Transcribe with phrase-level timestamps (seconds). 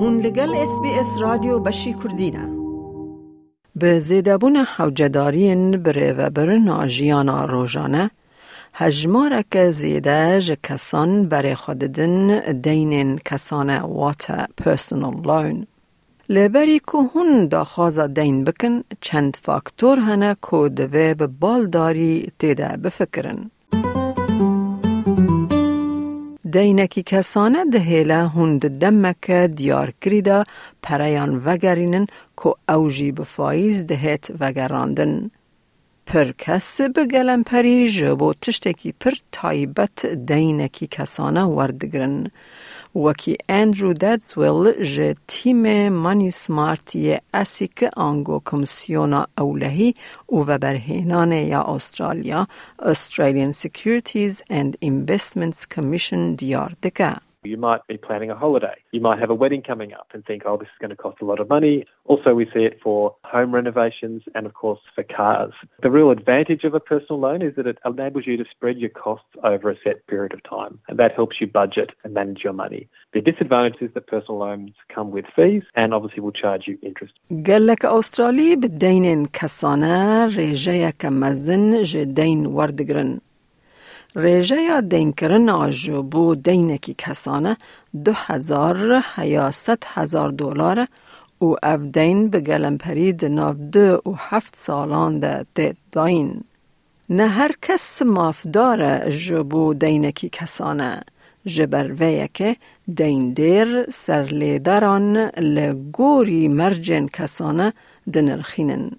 [0.00, 2.48] هون لگل اس بی اس رادیو بشی کردینه
[3.76, 8.10] به زیدبون حوجدارین بره و بر ناجیانا روژانه
[8.74, 15.66] هجماره که زیده کسان بره خوددن دینین کسان وات پرسنال لون.
[16.28, 23.50] لبری که هون داخوازا دین بکن چند فاکتور هنه که دوه به بالداری تیده بفکرن.
[26.52, 30.44] دینکی کسانه ده هیله هند دمک دیار کریده
[30.82, 35.30] پریان وگرینن که اوجی بفایز دهت وگراندن.
[36.06, 42.30] پر کس به گلم پری جبو تشتکی پر تایبت دینکی کسانه وردگرن.
[42.98, 49.94] وکی اندرو دادزویل جه تیم مانی سمارتی اسیک آنگو کمسیونا اولهی
[50.32, 52.46] و برهینان یا استرالیا
[52.82, 57.27] Australian Securities and Investments Commission دیار دکه.
[57.47, 58.75] You might be planning a holiday.
[58.91, 61.17] You might have a wedding coming up and think, oh, this is going to cost
[61.21, 61.85] a lot of money.
[62.05, 65.51] Also, we see it for home renovations and, of course, for cars.
[65.81, 68.89] The real advantage of a personal loan is that it enables you to spread your
[68.89, 72.53] costs over a set period of time, and that helps you budget and manage your
[72.53, 72.87] money.
[73.13, 77.13] The disadvantage is that personal loans come with fees and obviously will charge you interest.
[77.47, 83.19] قال لك أسترالي بالدين كسانة ريجيا كمزن جدين وردقرن
[85.12, 87.56] کرن آجو بو دینکی کسانه
[88.04, 90.86] دو هزار یا ست هزار دلار
[91.40, 96.44] و اف دین به گلم پرید ناف دو و هفت سالان ده ده داین.
[97.10, 101.00] نه هر کس مافدار جبو دینکی کسانه
[101.46, 102.56] جبر که
[102.94, 107.72] دین دیر سرلیدران لگوری مرجن کسانه
[108.12, 108.90] دنرخینن.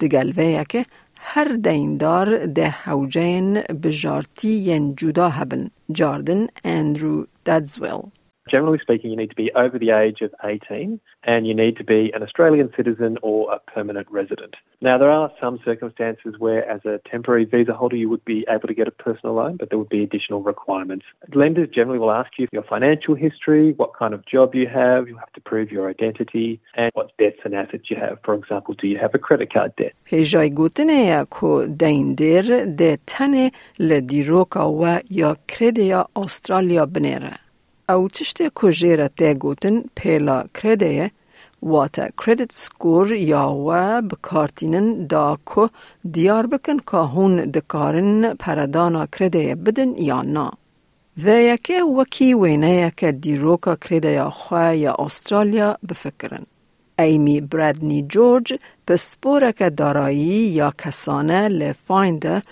[0.00, 0.86] دگل که
[1.28, 4.50] هر دیندار ده حوجین بجارتی
[4.98, 8.02] جدا هبن جاردن اندرو دادزویل
[8.49, 11.83] Generally speaking, you need to be over the age of 18 and you need to
[11.83, 14.55] be an Australian citizen or a permanent resident.
[14.81, 18.67] Now, there are some circumstances where, as a temporary visa holder, you would be able
[18.67, 21.05] to get a personal loan, but there would be additional requirements.
[21.35, 25.17] Lenders generally will ask you your financial history, what kind of job you have, you
[25.17, 28.17] have to prove your identity, and what debts and assets you have.
[28.25, 29.93] For example, do you have a credit card debt?
[30.11, 37.44] هجای گوتنه کو دین دیر ده تنه لدیروکا و یا کردیا استرالیا بنیره.
[37.88, 41.10] او تشتی کجیره تی گوتن پیلا کرده
[41.62, 45.68] واتا کردت سکور یا و بکارتینن دا کو
[46.12, 50.50] دیار بکن که هون دکارن پردانا کرده بدن یا نا.
[51.24, 56.46] و یکی وکی وینه یکی دیروکا کرده یا خواه یا استرالیا بفکرن.
[56.98, 62.42] ایمی برادنی جورج پسپورک دارایی یا کسانه لفایندر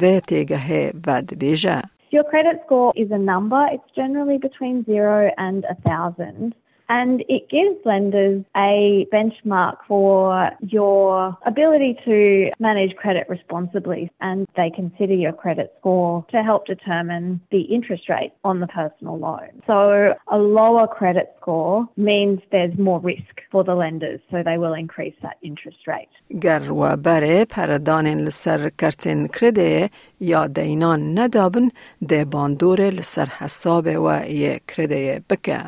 [0.00, 1.82] و تیگه و دبیجه.
[2.14, 3.66] Your credit score is a number.
[3.72, 6.54] It's generally between zero and a thousand.
[6.91, 14.11] And it gives lenders a benchmark for your ability to manage credit responsibly.
[14.19, 19.19] And they consider your credit score to help determine the interest rate on the personal
[19.19, 19.51] loan.
[19.67, 24.19] So a lower credit score means there's more risk for the lenders.
[24.31, 26.09] So they will increase that interest rate.
[26.41, 29.89] گر و بره پردان لسر کرتن کرده
[30.19, 31.69] یا دینان ندابن
[32.07, 35.59] ده باندور لسر حساب و یه کرده بکه.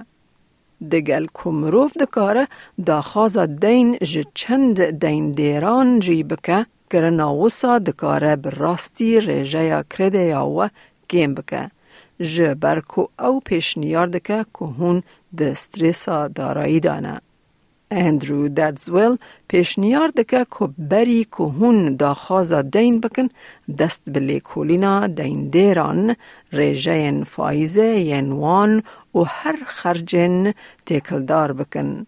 [0.93, 2.49] دگل کمروف دکاره
[2.87, 9.83] دا خوازا دین جه چند دین دیران جی بکه کرنا وسا دکاره براستی ریجه یا
[9.83, 10.69] کرده یا و
[11.09, 11.71] گیم بکه.
[12.21, 15.03] جه برکو او پیشنیار دکه که هون
[15.37, 17.21] ده ستریسا دارایی دانه.
[17.91, 19.17] اندرو دادزویل
[19.49, 23.29] پیشنیار دکه که بری که هون دا خوازا دین بکن
[23.79, 26.17] دست بلی کولینا دین دیران
[26.53, 28.83] ریجه فایزه ینوان
[29.15, 30.53] و هر خرجن
[30.87, 32.07] تکلدار بکن.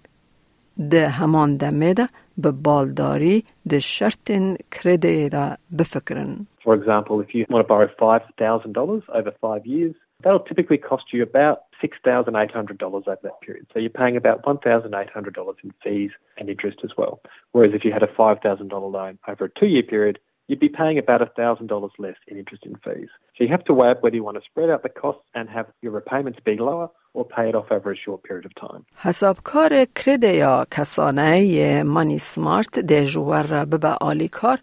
[0.90, 2.08] ده همان دمه ده
[2.38, 4.32] به بالداری ده شرط
[4.70, 6.46] کرده ده بفکرن.
[6.64, 11.22] For example, if you want to borrow $5,000 over five years, that'll typically cost you
[11.22, 13.66] about $6,800 over that period.
[13.72, 17.20] So you're paying about $1,800 in fees and interest as well.
[17.52, 20.97] Whereas if you had a $5,000 loan over a two year period, you'd be paying
[20.97, 23.09] about $1,000 less in interest and fees.
[23.35, 25.50] So you have to weigh up whether you want to spread out the costs and
[25.50, 28.85] have your repayments be lower or pay it off over a short period of time.
[28.95, 34.59] حسابکار کرده یا کسانه مانی سمارت ده جوار ببا آلی کار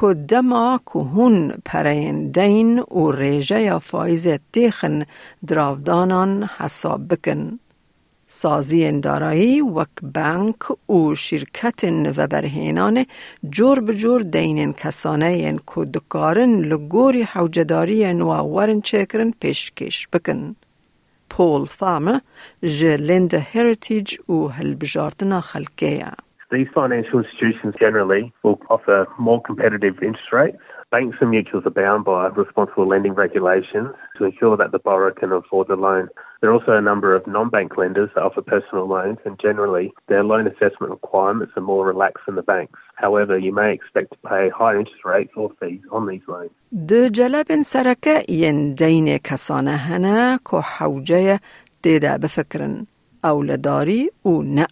[0.00, 5.04] که دما که هون پرین دین و ریجه یا فایز تیخن
[5.46, 7.58] دراودانان حساب بکن.
[8.41, 11.83] سازی دارایی وک بانک و شرکت
[12.17, 13.05] و برهینان
[13.49, 20.55] جور بجور دینن کسانه که دکارن لگوری حوجداری و ورن چکرن پیشکش بکن.
[21.29, 22.19] پول فارمر
[22.61, 26.11] جلند هریتیج و هلبجارتنا خلقیه.
[26.51, 30.76] These financial institutions generally will offer more competitive interest rates.
[30.90, 33.88] Banks and mutuals are bound by responsible lending regulations
[34.18, 36.08] to ensure that the borrower can afford the loan.
[36.40, 40.22] There are also a number of non-bank lenders that offer personal loans and generally their
[40.22, 42.78] loan assessment requirements are more relaxed than the banks.
[42.96, 46.50] However, you may expect to pay higher interest rates or fees on these loans.
[46.88, 51.40] د جلب سرکه ین دین کسانه هنه که حوجه
[51.82, 52.86] دیده بفکرن
[53.24, 54.66] اولداری و نه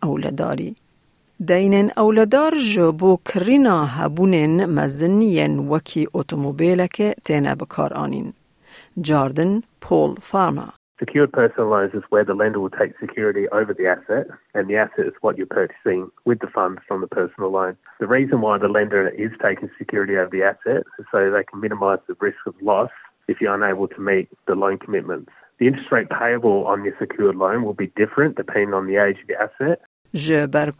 [1.40, 1.46] اولداری.
[1.46, 8.32] دینن اولدار جبو کرینا هبونن مزنین وکی اتومبیل که تینه بکار آنین.
[9.00, 13.86] جاردن پول فارما Secured personal loans is where the lender will take security over the
[13.86, 17.74] asset, and the asset is what you're purchasing with the funds from the personal loan.
[18.00, 21.58] The reason why the lender is taking security over the asset is so they can
[21.62, 22.90] minimise the risk of loss
[23.28, 25.32] if you're unable to meet the loan commitments.
[25.58, 29.18] The interest rate payable on your secured loan will be different depending on the age
[29.22, 29.78] of the asset
[30.15, 30.71] جبر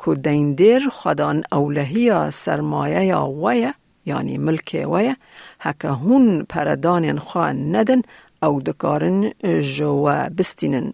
[0.55, 3.73] دیر خدان اولهی سرمایه ویا
[4.05, 5.15] یعنی ملک ویا
[5.59, 8.01] هکه هون پردان خواه ندن
[8.43, 10.93] او دکارن جوا بستینن.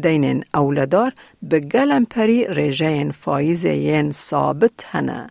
[0.00, 1.12] دینن اولدار
[1.42, 5.26] به گلم پری رژه فایز ین ثابت هنه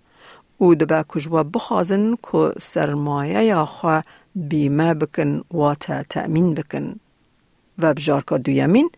[0.57, 4.04] او دبا کجوا بخوازن که سرمایه یا خواه
[4.36, 6.95] بیمه بکن و تا تأمین بکن.
[7.80, 8.89] و بجارکا دویمین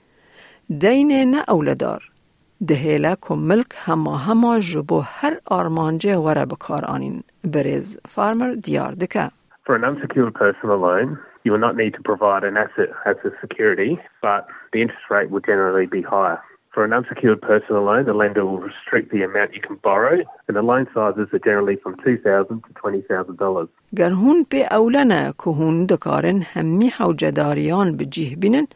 [0.80, 2.15] دین نه اولدار
[2.68, 7.24] دهیله که ملک هما هما جبو هر آرمانجه وره بکار آنین
[7.54, 9.30] بریز فارمر دیار دکه
[9.66, 13.32] For an unsecured personal loan, you will not need to provide an asset as a
[13.42, 13.92] security,
[14.22, 14.42] but
[14.74, 16.40] the interest rate will generally be higher.
[16.74, 20.16] For an unsecured personal loan, the lender will restrict the amount you can borrow,
[20.48, 23.68] and the loan sizes are generally from $2,000 to $20,000.
[23.96, 28.68] گر هون به اولنه که هون دکارن همی حوجداریان بجیه بینن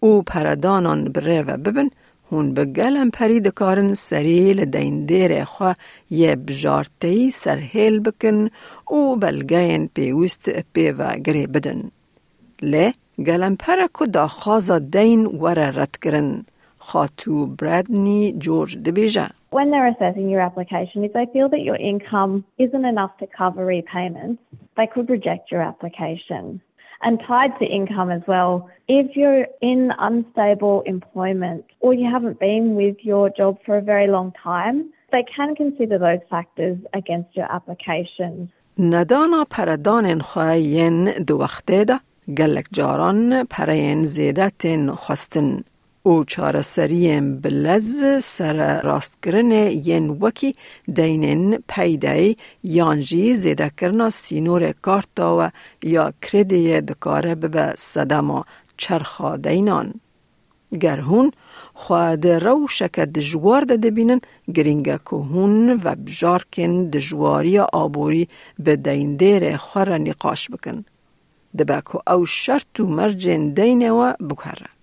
[0.00, 1.88] او پردانان بره و ببن
[2.32, 5.74] هون به گلم پری دکارن سری لدین دیر خوا
[6.10, 8.48] یه بجارتی سرهیل بکن
[8.88, 11.90] او بلگین پیوست پی و گری بدن.
[12.62, 12.92] لی
[13.26, 16.44] گلم پره که دا خوازا دین وره رد کرن.
[16.78, 19.28] خاتو برادنی جورج دبیجه.
[19.52, 23.66] When they're assessing your application, if they feel that your income isn't enough to cover
[23.66, 24.40] repayments,
[24.76, 26.60] they could reject your application.
[27.01, 28.69] and tied to income as well.
[28.87, 34.07] If you're in unstable employment or you haven't been with your job for a very
[34.07, 38.49] long time, they can consider those factors against your application.
[38.79, 41.99] ندانا پردان خواهین دو وقته ده
[42.37, 45.63] گلک جاران پرین زیده تین خواستن
[46.02, 49.52] او چاره سریم بلز سر راست کرن
[49.88, 50.54] ین وکی
[50.94, 55.50] دینن پیدای یانجی زیده کرنا سینور کارتا و
[55.82, 58.44] یا کردی دکاره به صدما
[58.76, 59.94] چرخا دینان.
[60.80, 61.32] گر هون
[61.74, 64.20] خواد روشک دجوار ده دبینن
[64.54, 70.84] گرینگه که هون و بجارکن دجواری آبوری به دین دیر خور نقاش بکن.
[71.58, 73.08] دبکو او شرط و
[73.54, 74.79] دینه و بکره.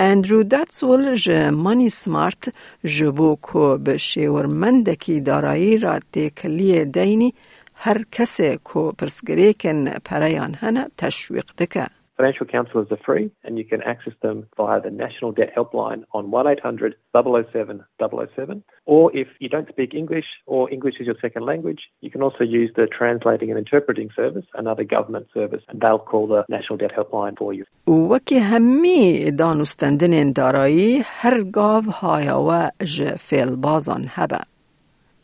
[0.00, 2.54] اندرو داتسول ج مانی سمارت
[2.84, 7.34] جبو کو به شیورمندکی دارایی را تکلی دینی
[7.74, 11.86] هر کسی کو پرسگریکن پریان هنه تشویق دکه.
[12.17, 16.29] Financial counsellors are free and you can access them via the National Debt Helpline on
[16.29, 18.63] 1800 007 007.
[18.85, 22.43] Or if you don't speak English or English is your second language, you can also
[22.43, 26.91] use the Translating and Interpreting Service, another government service, and they'll call the National Debt
[26.95, 27.65] Helpline for you.
[27.87, 32.69] وکی همی دانستندن دارایی هر گاو های و
[33.17, 34.39] فیل بازان هبه.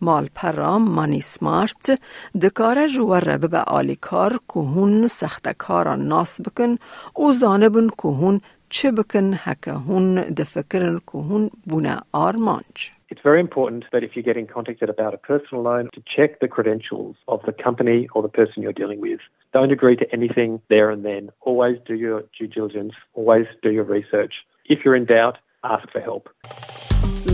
[0.00, 2.00] مال پرام مانی سمارت
[2.42, 6.76] دکاره جوار به آلی کار که هون سخت کارا ناس بکن
[7.28, 12.90] و زانبن که هون چه بکن هکه هون دفکرن که هون بونه آرمانج.
[13.10, 16.48] It's very important that if you're getting contacted about a personal loan, to check the
[16.48, 19.20] credentials of the company or the person you're dealing with.
[19.52, 21.30] Don't agree to anything there and then.
[21.42, 22.94] Always do your due diligence.
[23.18, 24.34] Always do your research.
[24.64, 26.24] If you're in doubt, ask for help.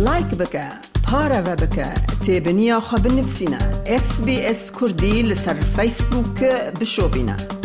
[0.07, 0.67] Like بکه
[1.07, 1.89] پارە بە بکە
[2.25, 3.63] تێبنییا خە بنفسینە
[4.05, 6.39] SسBS کوردی لەسەر فیسبووک
[6.79, 7.60] بشۆبینە.